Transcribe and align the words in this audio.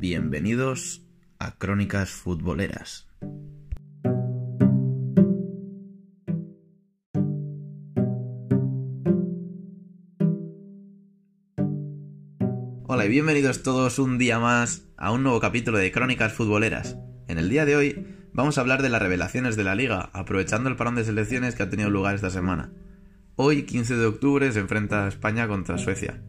Bienvenidos 0.00 1.02
a 1.38 1.58
Crónicas 1.58 2.08
Futboleras. 2.08 3.06
Hola 12.86 13.04
y 13.04 13.08
bienvenidos 13.10 13.62
todos 13.62 13.98
un 13.98 14.16
día 14.16 14.38
más 14.38 14.88
a 14.96 15.12
un 15.12 15.22
nuevo 15.22 15.38
capítulo 15.38 15.76
de 15.76 15.92
Crónicas 15.92 16.32
Futboleras. 16.32 16.96
En 17.28 17.36
el 17.36 17.50
día 17.50 17.66
de 17.66 17.76
hoy 17.76 18.06
vamos 18.32 18.56
a 18.56 18.62
hablar 18.62 18.80
de 18.80 18.88
las 18.88 19.02
revelaciones 19.02 19.54
de 19.56 19.64
la 19.64 19.74
liga, 19.74 20.08
aprovechando 20.14 20.70
el 20.70 20.76
parón 20.76 20.94
de 20.94 21.04
selecciones 21.04 21.54
que 21.54 21.64
ha 21.64 21.68
tenido 21.68 21.90
lugar 21.90 22.14
esta 22.14 22.30
semana. 22.30 22.72
Hoy, 23.36 23.64
15 23.64 23.96
de 23.96 24.06
octubre, 24.06 24.50
se 24.50 24.60
enfrenta 24.60 25.08
España 25.08 25.46
contra 25.46 25.76
Suecia. 25.76 26.22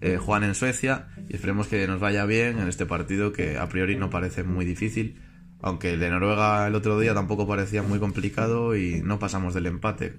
Eh, 0.00 0.16
juegan 0.16 0.44
en 0.44 0.54
Suecia 0.54 1.08
y 1.28 1.34
esperemos 1.34 1.68
que 1.68 1.86
nos 1.86 2.00
vaya 2.00 2.24
bien 2.24 2.58
en 2.58 2.68
este 2.68 2.86
partido 2.86 3.32
que 3.32 3.58
a 3.58 3.68
priori 3.68 3.96
no 3.96 4.10
parece 4.10 4.42
muy 4.44 4.64
difícil, 4.64 5.20
aunque 5.60 5.92
el 5.92 6.00
de 6.00 6.10
Noruega 6.10 6.66
el 6.66 6.74
otro 6.74 6.98
día 6.98 7.14
tampoco 7.14 7.46
parecía 7.46 7.82
muy 7.82 7.98
complicado 7.98 8.76
y 8.76 9.02
no 9.02 9.18
pasamos 9.18 9.54
del 9.54 9.66
empate. 9.66 10.18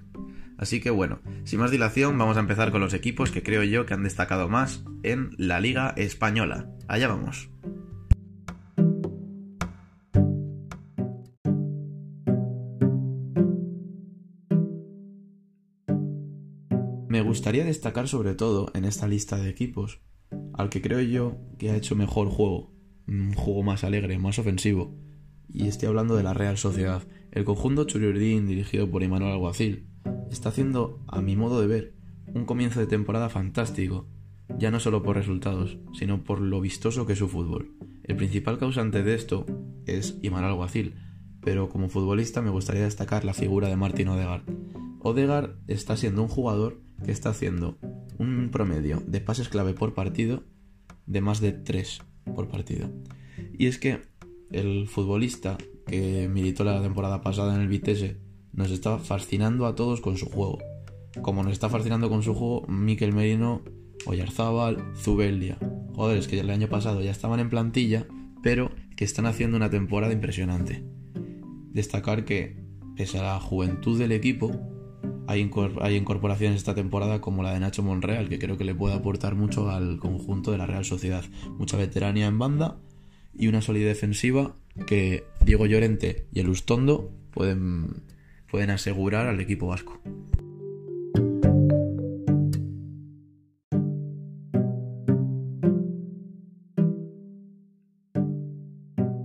Así 0.56 0.80
que 0.80 0.90
bueno, 0.90 1.20
sin 1.44 1.58
más 1.58 1.70
dilación 1.70 2.16
vamos 2.16 2.36
a 2.36 2.40
empezar 2.40 2.70
con 2.70 2.80
los 2.80 2.94
equipos 2.94 3.30
que 3.30 3.42
creo 3.42 3.64
yo 3.64 3.84
que 3.84 3.94
han 3.94 4.04
destacado 4.04 4.48
más 4.48 4.84
en 5.02 5.30
la 5.36 5.60
Liga 5.60 5.92
Española. 5.96 6.68
Allá 6.86 7.08
vamos. 7.08 7.51
Me 17.12 17.20
gustaría 17.20 17.62
destacar 17.62 18.08
sobre 18.08 18.34
todo 18.34 18.70
en 18.72 18.86
esta 18.86 19.06
lista 19.06 19.36
de 19.36 19.50
equipos 19.50 20.00
al 20.54 20.70
que 20.70 20.80
creo 20.80 21.02
yo 21.02 21.36
que 21.58 21.68
ha 21.68 21.76
hecho 21.76 21.94
mejor 21.94 22.28
juego, 22.28 22.72
un 23.06 23.34
juego 23.34 23.62
más 23.62 23.84
alegre, 23.84 24.18
más 24.18 24.38
ofensivo. 24.38 24.96
Y 25.46 25.66
estoy 25.66 25.88
hablando 25.88 26.16
de 26.16 26.22
la 26.22 26.32
Real 26.32 26.56
Sociedad. 26.56 27.02
El 27.30 27.44
conjunto 27.44 27.84
Churiurdín, 27.84 28.46
dirigido 28.46 28.90
por 28.90 29.02
Imanuel 29.02 29.32
Alguacil, 29.32 29.90
está 30.30 30.48
haciendo, 30.48 31.04
a 31.06 31.20
mi 31.20 31.36
modo 31.36 31.60
de 31.60 31.66
ver, 31.66 31.94
un 32.32 32.46
comienzo 32.46 32.80
de 32.80 32.86
temporada 32.86 33.28
fantástico, 33.28 34.08
ya 34.58 34.70
no 34.70 34.80
solo 34.80 35.02
por 35.02 35.16
resultados, 35.16 35.76
sino 35.92 36.24
por 36.24 36.40
lo 36.40 36.62
vistoso 36.62 37.04
que 37.04 37.12
es 37.12 37.18
su 37.18 37.28
fútbol. 37.28 37.76
El 38.04 38.16
principal 38.16 38.56
causante 38.56 39.02
de 39.02 39.14
esto 39.14 39.44
es 39.84 40.18
Imanuel 40.22 40.52
Alguacil, 40.52 40.94
pero 41.42 41.68
como 41.68 41.90
futbolista 41.90 42.40
me 42.40 42.48
gustaría 42.48 42.84
destacar 42.84 43.26
la 43.26 43.34
figura 43.34 43.68
de 43.68 43.76
Martín 43.76 44.08
Odegaard. 44.08 44.44
Odegaard 45.00 45.58
está 45.66 45.98
siendo 45.98 46.22
un 46.22 46.28
jugador 46.28 46.80
que 47.04 47.12
está 47.12 47.30
haciendo 47.30 47.78
un 48.18 48.50
promedio 48.50 49.02
de 49.06 49.20
pases 49.20 49.48
clave 49.48 49.74
por 49.74 49.94
partido 49.94 50.44
de 51.06 51.20
más 51.20 51.40
de 51.40 51.52
3 51.52 52.00
por 52.34 52.48
partido. 52.48 52.88
Y 53.58 53.66
es 53.66 53.78
que 53.78 54.00
el 54.50 54.86
futbolista 54.86 55.58
que 55.86 56.28
militó 56.28 56.64
la 56.64 56.82
temporada 56.82 57.22
pasada 57.22 57.54
en 57.54 57.62
el 57.62 57.68
Vitesse 57.68 58.18
nos 58.52 58.70
está 58.70 58.98
fascinando 58.98 59.66
a 59.66 59.74
todos 59.74 60.00
con 60.00 60.16
su 60.16 60.26
juego. 60.26 60.58
Como 61.22 61.42
nos 61.42 61.52
está 61.52 61.68
fascinando 61.68 62.08
con 62.08 62.22
su 62.22 62.34
juego 62.34 62.66
Mikel 62.68 63.12
Merino, 63.12 63.62
Oyarzábal, 64.06 64.92
Zubeldia. 64.96 65.58
Jugadores 65.94 66.28
que 66.28 66.40
el 66.40 66.50
año 66.50 66.68
pasado 66.68 67.02
ya 67.02 67.10
estaban 67.10 67.40
en 67.40 67.50
plantilla, 67.50 68.06
pero 68.42 68.70
que 68.96 69.04
están 69.04 69.26
haciendo 69.26 69.56
una 69.56 69.70
temporada 69.70 70.12
impresionante. 70.12 70.84
Destacar 71.70 72.24
que, 72.24 72.62
pese 72.96 73.18
a 73.18 73.22
la 73.22 73.40
juventud 73.40 73.98
del 73.98 74.12
equipo, 74.12 74.50
hay, 75.32 75.96
incorporaciones 75.96 76.58
esta 76.58 76.74
temporada 76.74 77.20
como 77.20 77.42
la 77.42 77.52
de 77.52 77.60
Nacho 77.60 77.82
Monreal, 77.82 78.28
que 78.28 78.38
creo 78.38 78.56
que 78.56 78.64
le 78.64 78.74
puede 78.74 78.94
aportar 78.94 79.34
mucho 79.34 79.70
al 79.70 79.98
conjunto 79.98 80.52
de 80.52 80.58
la 80.58 80.66
Real 80.66 80.84
Sociedad. 80.84 81.24
Mucha 81.58 81.76
veteranía 81.76 82.26
en 82.26 82.38
banda 82.38 82.78
y 83.34 83.48
una 83.48 83.62
solidez 83.62 83.88
defensiva 83.88 84.54
que 84.86 85.24
Diego 85.44 85.66
Llorente 85.66 86.26
y 86.32 86.40
el 86.40 86.48
Ustondo 86.48 87.10
pueden, 87.30 88.02
pueden 88.50 88.70
asegurar 88.70 89.26
al 89.26 89.40
equipo 89.40 89.68
vasco. 89.68 90.00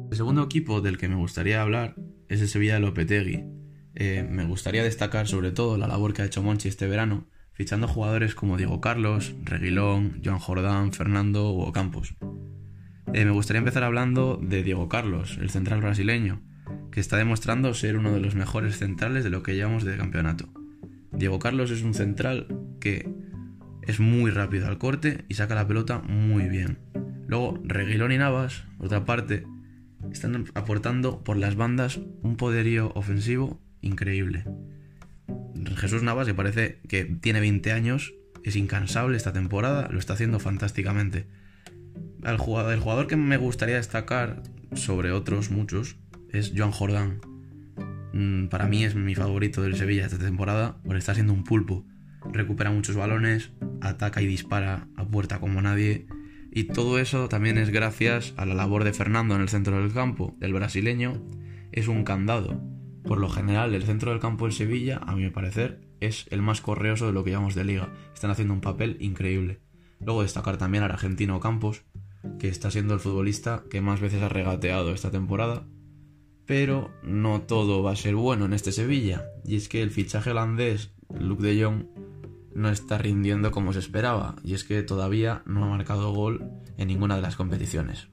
El 0.10 0.18
segundo 0.18 0.44
equipo 0.44 0.82
del 0.82 0.98
que 0.98 1.10
me 1.10 1.16
gustaría 1.16 1.62
hablar 1.62 1.96
es 2.28 2.42
el 2.42 2.48
Sevilla 2.48 2.76
de 2.76 2.80
Lopetegui, 2.80 3.57
eh, 4.00 4.24
me 4.30 4.46
gustaría 4.46 4.84
destacar 4.84 5.28
sobre 5.28 5.52
todo 5.52 5.76
la 5.76 5.88
labor 5.88 6.14
que 6.14 6.22
ha 6.22 6.26
hecho 6.26 6.44
Monchi 6.44 6.68
este 6.70 6.88
verano, 6.88 7.26
fichando 7.54 7.88
jugadores 7.88 8.36
como 8.36 8.56
Diego 8.56 8.80
Carlos, 8.80 9.34
Reguilón, 9.44 10.22
Joan 10.24 10.38
Jordán, 10.38 10.94
Fernando 10.94 11.50
o 11.50 11.72
Campos. 11.72 12.14
Eh, 13.12 13.26
me 13.26 13.32
gustaría 13.32 13.58
empezar 13.58 13.84
hablando 13.84 14.40
de 14.40 14.62
Diego 14.62 14.88
Carlos, 14.88 15.40
el 15.42 15.50
central 15.50 15.82
brasileño, 15.82 16.44
que 16.92 17.00
está 17.00 17.18
demostrando 17.18 17.74
ser 17.74 17.98
uno 17.98 18.12
de 18.12 18.20
los 18.20 18.36
mejores 18.36 18.78
centrales 18.78 19.24
de 19.24 19.32
lo 19.32 19.42
que 19.42 19.56
llevamos 19.56 19.84
de 19.84 19.98
campeonato. 19.98 20.48
Diego 21.12 21.40
Carlos 21.40 21.72
es 21.72 21.82
un 21.82 21.96
central 21.96 22.48
que 22.80 23.12
es 23.82 24.00
muy 24.00 24.30
rápido 24.30 24.68
al 24.68 24.78
corte 24.78 25.26
y 25.28 25.34
saca 25.34 25.56
la 25.56 25.68
pelota 25.68 26.04
muy 26.04 26.48
bien. 26.50 26.78
Luego, 27.26 27.60
Reguilón 27.64 28.12
y 28.12 28.20
Navas, 28.20 28.66
por 28.78 28.86
otra 28.86 29.06
parte, 29.06 29.48
están 30.12 30.46
aportando 30.54 31.24
por 31.24 31.36
las 31.38 31.56
bandas 31.56 32.00
un 32.22 32.38
poderío 32.38 32.92
ofensivo 32.94 33.60
increíble. 33.82 34.46
Jesús 35.76 36.04
Navas, 36.04 36.28
que 36.28 36.34
parece 36.34 36.80
que 36.88 37.06
tiene 37.06 37.40
20 37.40 37.72
años, 37.72 38.14
es 38.44 38.56
incansable 38.56 39.18
esta 39.18 39.34
temporada, 39.34 39.90
lo 39.92 40.00
está 40.00 40.14
haciendo 40.14 40.40
fantásticamente. 40.40 41.28
El 42.24 42.38
jugador, 42.38 42.74
el 42.74 42.80
jugador 42.80 43.08
que 43.08 43.16
me 43.16 43.38
gustaría 43.38 43.76
destacar 43.76 44.42
sobre 44.74 45.12
otros 45.12 45.52
muchos 45.52 45.98
es 46.32 46.54
Joan 46.56 46.72
Jordán. 46.72 47.22
Mm, 48.14 48.48
para 48.48 48.68
mí 48.68 48.84
es 48.84 48.96
mi 48.96 49.16
favorito 49.16 49.62
del 49.62 49.76
Sevilla 49.76 50.06
esta 50.06 50.18
temporada, 50.18 50.78
porque 50.84 51.00
está 51.00 51.14
siendo 51.14 51.34
un 51.34 51.44
pulpo. 51.44 51.86
Recupera 52.32 52.72
muchos 52.72 52.96
balones, 52.96 53.52
ataca 53.82 54.22
y 54.22 54.28
dispara 54.28 54.88
a 54.96 55.06
puerta 55.06 55.40
como 55.40 55.62
nadie. 55.62 56.08
Y 56.52 56.66
todo 56.66 57.00
eso 57.00 57.30
también 57.30 57.58
es 57.58 57.70
gracias 57.70 58.34
a 58.38 58.46
la 58.46 58.56
labor 58.56 58.84
de 58.84 58.94
Fernando 58.94 59.36
en 59.36 59.42
el 59.42 59.50
centro 59.50 59.80
del 59.82 59.94
campo. 59.94 60.36
El 60.42 60.54
brasileño 60.54 61.24
es 61.72 61.88
un 61.88 62.04
candado 62.04 62.77
por 63.08 63.20
lo 63.20 63.30
general, 63.30 63.74
el 63.74 63.84
centro 63.84 64.12
del 64.12 64.20
campo 64.20 64.46
en 64.46 64.52
Sevilla, 64.52 64.98
a 64.98 65.16
mi 65.16 65.30
parecer, 65.30 65.80
es 66.02 66.28
el 66.30 66.42
más 66.42 66.62
correoso 66.62 67.08
de 67.08 67.14
lo 67.14 67.24
que 67.24 67.32
llamamos 67.32 67.56
de 67.56 67.64
liga. 67.64 67.94
Están 68.14 68.32
haciendo 68.32 68.54
un 68.54 68.62
papel 68.62 68.98
increíble. 69.00 69.62
Luego 70.00 70.22
destacar 70.22 70.58
también 70.58 70.84
al 70.84 70.92
argentino 70.92 71.40
Campos, 71.40 71.84
que 72.38 72.50
está 72.50 72.70
siendo 72.70 72.94
el 72.94 73.00
futbolista 73.00 73.64
que 73.70 73.82
más 73.82 74.02
veces 74.02 74.22
ha 74.22 74.30
regateado 74.30 74.92
esta 74.92 75.10
temporada. 75.10 75.66
Pero 76.46 76.92
no 77.02 77.42
todo 77.42 77.82
va 77.82 77.92
a 77.92 77.96
ser 77.96 78.16
bueno 78.16 78.46
en 78.46 78.54
este 78.54 78.72
Sevilla. 78.72 79.26
Y 79.46 79.56
es 79.56 79.70
que 79.70 79.82
el 79.82 79.92
fichaje 79.92 80.32
holandés, 80.32 80.94
Luke 81.18 81.44
de 81.44 81.64
Jong, 81.64 81.86
no 82.54 82.70
está 82.70 82.98
rindiendo 82.98 83.52
como 83.52 83.72
se 83.72 83.80
esperaba. 83.80 84.36
Y 84.44 84.54
es 84.54 84.64
que 84.64 84.84
todavía 84.84 85.44
no 85.46 85.64
ha 85.64 85.70
marcado 85.70 86.12
gol 86.12 86.52
en 86.78 86.90
ninguna 86.90 87.16
de 87.16 87.22
las 87.22 87.38
competiciones. 87.38 88.10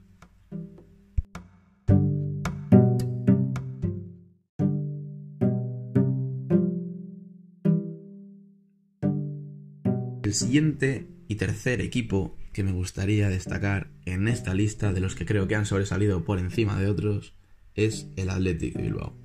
El 10.25 10.33
siguiente 10.33 11.05
y 11.27 11.35
tercer 11.35 11.81
equipo 11.81 12.35
que 12.51 12.63
me 12.63 12.71
gustaría 12.71 13.29
destacar 13.29 13.91
en 14.05 14.27
esta 14.27 14.55
lista 14.55 14.91
de 14.91 14.99
los 14.99 15.13
que 15.13 15.23
creo 15.23 15.47
que 15.47 15.53
han 15.53 15.67
sobresalido 15.67 16.25
por 16.25 16.39
encima 16.39 16.79
de 16.79 16.87
otros 16.87 17.35
es 17.75 18.07
el 18.15 18.31
Athletic 18.31 18.75
Bilbao. 18.75 19.15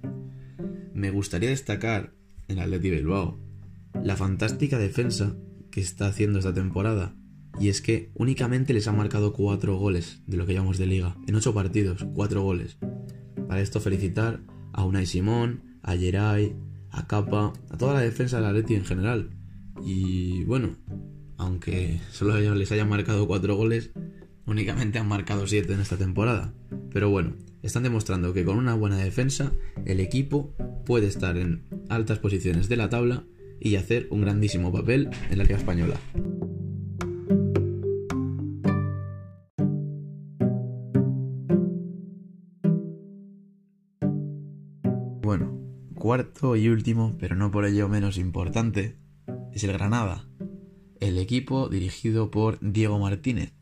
Me 0.92 1.10
gustaría 1.10 1.48
destacar 1.48 2.12
en 2.48 2.58
el 2.58 2.64
Athletic 2.64 2.92
Bilbao 2.92 3.40
la 4.04 4.14
fantástica 4.14 4.76
defensa 4.76 5.34
que 5.70 5.80
está 5.80 6.06
haciendo 6.06 6.38
esta 6.38 6.52
temporada 6.52 7.16
y 7.58 7.70
es 7.70 7.80
que 7.80 8.10
únicamente 8.14 8.74
les 8.74 8.86
ha 8.86 8.92
marcado 8.92 9.32
4 9.32 9.78
goles 9.78 10.20
de 10.26 10.36
lo 10.36 10.44
que 10.44 10.52
llamamos 10.52 10.76
de 10.76 10.86
liga. 10.86 11.16
En 11.26 11.34
8 11.34 11.54
partidos, 11.54 12.06
4 12.12 12.42
goles. 12.42 12.76
Para 13.48 13.62
esto 13.62 13.80
felicitar 13.80 14.42
a 14.74 14.84
Unai 14.84 15.06
Simón, 15.06 15.78
a 15.82 15.96
Geray, 15.96 16.54
a 16.90 17.06
Capa, 17.06 17.54
a 17.70 17.78
toda 17.78 17.94
la 17.94 18.00
defensa 18.00 18.36
del 18.36 18.50
Atleti 18.50 18.74
en 18.74 18.84
general. 18.84 19.39
Y 19.82 20.44
bueno, 20.44 20.76
aunque 21.36 22.00
solo 22.10 22.38
les 22.54 22.72
hayan 22.72 22.88
marcado 22.88 23.26
4 23.26 23.56
goles, 23.56 23.90
únicamente 24.46 24.98
han 24.98 25.08
marcado 25.08 25.46
7 25.46 25.72
en 25.72 25.80
esta 25.80 25.96
temporada. 25.96 26.52
Pero 26.90 27.10
bueno, 27.10 27.36
están 27.62 27.82
demostrando 27.82 28.32
que 28.32 28.44
con 28.44 28.58
una 28.58 28.74
buena 28.74 28.96
defensa 28.96 29.52
el 29.84 30.00
equipo 30.00 30.54
puede 30.84 31.06
estar 31.06 31.36
en 31.36 31.64
altas 31.88 32.18
posiciones 32.18 32.68
de 32.68 32.76
la 32.76 32.88
tabla 32.88 33.24
y 33.60 33.76
hacer 33.76 34.06
un 34.10 34.22
grandísimo 34.22 34.72
papel 34.72 35.10
en 35.30 35.38
la 35.38 35.44
Liga 35.44 35.56
Española. 35.56 35.94
Bueno, 45.22 45.60
cuarto 45.94 46.56
y 46.56 46.68
último, 46.68 47.16
pero 47.18 47.36
no 47.36 47.50
por 47.50 47.66
ello 47.66 47.88
menos 47.88 48.18
importante, 48.18 48.96
es 49.60 49.64
el 49.64 49.72
Granada, 49.74 50.24
el 51.00 51.18
equipo 51.18 51.68
dirigido 51.68 52.30
por 52.30 52.58
Diego 52.60 52.98
Martínez. 52.98 53.52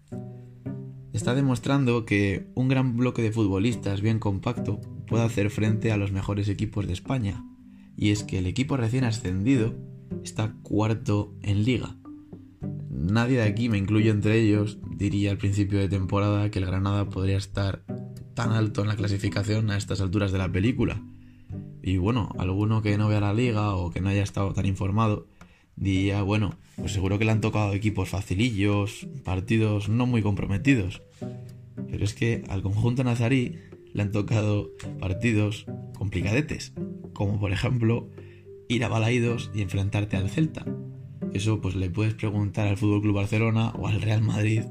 está 1.13 1.35
demostrando 1.35 2.05
que 2.05 2.47
un 2.55 2.69
gran 2.69 2.97
bloque 2.97 3.21
de 3.21 3.33
futbolistas 3.33 4.01
bien 4.01 4.21
compacto 4.21 4.81
puede 5.09 5.25
hacer 5.25 5.51
frente 5.51 5.91
a 5.91 5.97
los 5.97 6.13
mejores 6.13 6.49
equipos 6.49 6.87
de 6.87 6.93
España. 6.93 7.45
Y 7.97 8.13
es 8.13 8.23
que 8.23 8.39
el 8.39 8.47
equipo 8.47 8.77
recién 8.77 9.03
ascendido 9.03 9.75
está 10.23 10.55
cuarto 10.63 11.35
en 11.43 11.65
liga. 11.65 11.97
Nadie 12.91 13.39
de 13.39 13.45
aquí, 13.45 13.69
me 13.69 13.79
incluyo 13.79 14.13
entre 14.13 14.41
ellos, 14.41 14.79
diría 14.97 15.33
al 15.33 15.39
principio 15.39 15.81
de 15.81 15.89
temporada 15.89 16.49
que 16.53 16.61
el 16.61 16.67
Granada 16.67 17.09
podría 17.09 17.39
estar 17.39 17.83
tan 18.35 18.53
alto 18.53 18.83
en 18.83 18.89
la 18.89 18.97
clasificación 18.97 19.73
a 19.73 19.77
estas 19.77 20.01
alturas 20.01 20.31
de 20.31 20.39
la 20.39 20.53
película. 20.53 21.03
Y 21.83 21.97
bueno, 21.97 22.31
alguno 22.39 22.83
que 22.83 22.97
no 22.99 23.09
vea 23.09 23.21
la 23.21 23.35
liga 23.35 23.75
o 23.75 23.91
que 23.91 24.01
no 24.01 24.11
haya 24.11 24.23
estado 24.23 24.53
tan 24.53 24.67
informado 24.67 25.27
diría, 25.79 26.23
bueno, 26.23 26.59
pues 26.77 26.93
seguro 26.93 27.19
que 27.19 27.25
le 27.25 27.33
han 27.33 27.41
tocado 27.41 27.73
equipos 27.73 28.09
facilillos, 28.09 29.09
partidos 29.25 29.89
no 29.89 30.07
muy 30.07 30.23
comprometidos. 30.23 31.03
Pero 31.91 32.05
es 32.05 32.15
que 32.15 32.43
al 32.49 32.63
conjunto 32.63 33.05
nazarí 33.05 33.57
le 33.93 34.03
han 34.03 34.13
tocado 34.13 34.71
partidos 34.99 35.67
complicadetes, 35.97 36.73
como 37.13 37.41
por 37.41 37.53
ejemplo 37.53 38.11
ir 38.69 38.85
a 38.85 38.89
Balaídos 38.89 39.51
y 39.55 39.63
enfrentarte 39.63 40.17
al 40.17 40.31
Celta. 40.31 40.65
Eso 41.33 41.61
pues 41.61 41.75
le 41.75 41.91
puedes 41.91 42.15
preguntar 42.15 42.67
al 42.67 42.77
Fútbol 42.77 43.03
Club 43.03 43.17
Barcelona 43.17 43.71
o 43.71 43.89
al 43.89 44.01
Real 44.01 44.23
Madrid, 44.23 44.63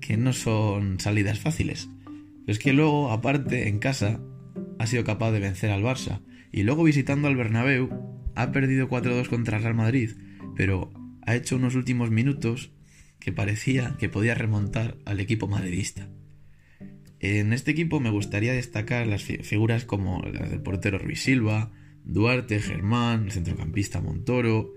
que 0.00 0.16
no 0.16 0.32
son 0.32 1.00
salidas 1.00 1.38
fáciles. 1.38 1.88
Pero 2.06 2.52
es 2.52 2.58
que 2.58 2.72
luego, 2.72 3.10
aparte, 3.10 3.68
en 3.68 3.78
casa, 3.78 4.20
ha 4.78 4.86
sido 4.86 5.04
capaz 5.04 5.32
de 5.32 5.40
vencer 5.40 5.70
al 5.70 5.82
Barça. 5.82 6.20
Y 6.52 6.62
luego 6.62 6.84
visitando 6.84 7.28
al 7.28 7.36
Bernabéu, 7.36 8.13
ha 8.34 8.52
perdido 8.52 8.88
4-2 8.88 9.28
contra 9.28 9.58
Real 9.58 9.74
Madrid, 9.74 10.10
pero 10.56 10.92
ha 11.22 11.34
hecho 11.34 11.56
unos 11.56 11.74
últimos 11.74 12.10
minutos 12.10 12.72
que 13.20 13.32
parecía 13.32 13.96
que 13.98 14.08
podía 14.08 14.34
remontar 14.34 14.98
al 15.04 15.20
equipo 15.20 15.48
madridista. 15.48 16.08
En 17.20 17.52
este 17.54 17.70
equipo 17.70 18.00
me 18.00 18.10
gustaría 18.10 18.52
destacar 18.52 19.06
las 19.06 19.22
figuras 19.22 19.84
como 19.84 20.22
las 20.22 20.50
del 20.50 20.60
portero 20.60 20.98
Ruiz 20.98 21.22
Silva, 21.22 21.72
Duarte, 22.04 22.60
Germán, 22.60 23.24
el 23.24 23.32
centrocampista 23.32 24.02
Montoro, 24.02 24.74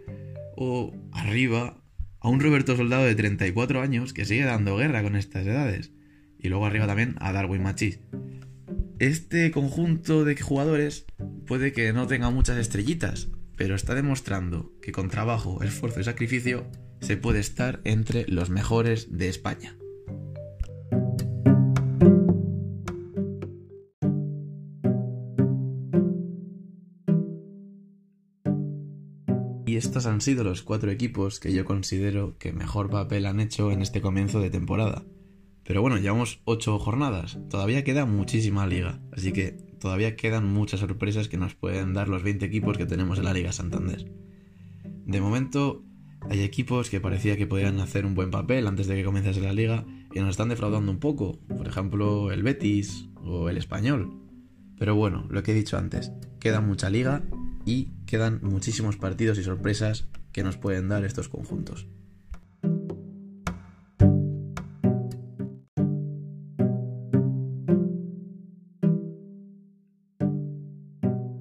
o 0.56 0.96
arriba 1.12 1.84
a 2.20 2.30
un 2.30 2.40
Roberto 2.40 2.78
Soldado 2.78 3.04
de 3.04 3.16
34 3.16 3.82
años 3.82 4.14
que 4.14 4.26
sigue 4.26 4.46
dando 4.46 4.78
guerra 4.78 5.04
con 5.04 5.16
estas 5.16 5.46
edades. 5.46 5.92
Y 6.40 6.48
luego 6.48 6.66
arriba 6.66 6.88
también 6.88 7.16
a 7.20 7.34
Darwin 7.34 7.64
Machís. 7.64 8.00
Este 9.00 9.52
conjunto 9.52 10.24
de 10.24 10.36
jugadores 10.40 11.06
puede 11.46 11.74
que 11.74 11.92
no 11.94 12.08
tenga 12.08 12.30
muchas 12.30 12.58
estrellitas, 12.58 13.30
pero 13.58 13.76
está 13.76 13.96
demostrando 13.96 14.72
que 14.82 14.92
con 14.92 15.10
trabajo, 15.10 15.62
esfuerzo 15.64 16.00
y 16.00 16.04
sacrificio 16.04 16.66
se 17.02 17.18
puede 17.18 17.40
estar 17.40 17.82
entre 17.84 18.26
los 18.28 18.50
mejores 18.50 19.18
de 19.18 19.28
España. 19.28 19.76
Y 29.66 29.76
estos 29.76 30.06
han 30.06 30.22
sido 30.22 30.44
los 30.44 30.62
cuatro 30.62 30.92
equipos 30.92 31.40
que 31.40 31.52
yo 31.54 31.66
considero 31.66 32.38
que 32.38 32.54
mejor 32.54 32.90
papel 32.90 33.26
han 33.26 33.40
hecho 33.40 33.72
en 33.72 33.82
este 33.82 34.02
comienzo 34.02 34.40
de 34.40 34.50
temporada. 34.50 35.04
Pero 35.66 35.82
bueno, 35.82 35.98
llevamos 35.98 36.40
ocho 36.46 36.80
jornadas, 36.80 37.38
todavía 37.50 37.84
queda 37.84 38.06
muchísima 38.06 38.66
liga, 38.66 39.02
así 39.12 39.34
que 39.34 39.67
todavía 39.80 40.16
quedan 40.16 40.46
muchas 40.52 40.80
sorpresas 40.80 41.28
que 41.28 41.38
nos 41.38 41.56
pueden 41.56 41.94
dar 41.94 42.10
los 42.10 42.24
20 42.24 42.46
equipos 42.46 42.78
que 42.78 42.86
tenemos 42.86 43.18
en 43.18 43.26
la 43.26 43.34
Liga 43.34 43.52
Santander. 43.52 44.12
De 45.06 45.22
momento, 45.22 45.84
hay 46.30 46.42
equipos 46.42 46.90
que 46.90 47.00
parecía 47.00 47.38
que 47.38 47.48
podían 47.48 47.80
hacer 47.80 48.06
un 48.06 48.16
buen 48.16 48.32
papel 48.32 48.68
antes 48.68 48.88
de 48.88 48.96
que 48.96 49.04
comenzase 49.04 49.42
la 49.42 49.54
liga 49.54 49.86
y 50.14 50.20
nos 50.20 50.32
están 50.32 50.50
defraudando 50.50 50.92
un 50.92 51.00
poco, 51.00 51.40
por 51.48 51.68
ejemplo 51.68 52.32
el 52.32 52.44
Betis 52.44 53.08
o 53.16 53.50
el 53.50 53.58
Español. 53.58 54.12
Pero 54.78 54.96
bueno, 54.96 55.26
lo 55.30 55.44
que 55.44 55.52
he 55.52 55.56
dicho 55.56 55.78
antes, 55.78 56.12
queda 56.40 56.62
mucha 56.62 56.90
liga 56.90 57.24
y 57.66 57.90
quedan 58.06 58.40
muchísimos 58.44 58.98
partidos 58.98 59.38
y 59.38 59.44
sorpresas 59.44 60.08
que 60.32 60.44
nos 60.44 60.58
pueden 60.58 60.88
dar 60.88 61.04
estos 61.04 61.30
conjuntos. 61.30 61.88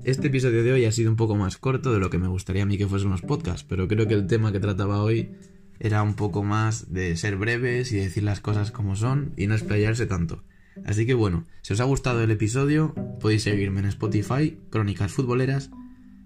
Este 0.06 0.29
episodio 0.29 0.62
de 0.62 0.73
hoy 0.73 0.85
ha 0.85 0.93
sido 0.93 1.11
un 1.11 1.17
poco 1.17 1.35
más 1.35 1.56
corto 1.56 1.93
de 1.93 1.99
lo 1.99 2.11
que 2.11 2.19
me 2.19 2.29
gustaría 2.29 2.62
a 2.62 2.67
mí 2.67 2.79
que 2.79 2.87
fuesen 2.87 3.11
los 3.11 3.23
podcasts, 3.23 3.67
pero 3.69 3.88
creo 3.88 4.06
que 4.06 4.14
el 4.14 4.29
tema 4.29 4.53
que 4.53 4.61
trataba 4.61 5.03
hoy 5.03 5.32
era 5.81 6.00
un 6.05 6.14
poco 6.14 6.44
más 6.44 6.93
de 6.93 7.17
ser 7.17 7.35
breves 7.35 7.91
y 7.91 7.97
decir 7.97 8.23
las 8.23 8.38
cosas 8.38 8.70
como 8.70 8.94
son 8.94 9.32
y 9.37 9.49
no 9.49 9.55
explayarse 9.55 10.06
tanto. 10.06 10.44
Así 10.85 11.06
que 11.06 11.14
bueno, 11.14 11.44
si 11.62 11.73
os 11.73 11.81
ha 11.81 11.85
gustado 11.87 12.23
el 12.23 12.31
episodio, 12.31 12.94
podéis 13.19 13.43
seguirme 13.43 13.81
en 13.81 13.87
Spotify, 13.87 14.56
Crónicas 14.70 15.11
Futboleras, 15.11 15.73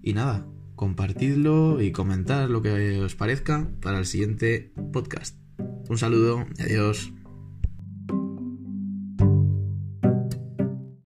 y 0.03 0.13
nada, 0.13 0.45
compartidlo 0.75 1.81
y 1.81 1.91
comentad 1.91 2.49
lo 2.49 2.61
que 2.61 2.99
os 2.99 3.15
parezca 3.15 3.67
para 3.81 3.97
el 3.97 4.05
siguiente 4.05 4.73
podcast. 4.93 5.39
Un 5.89 5.97
saludo 5.97 6.45
adiós. 6.59 7.11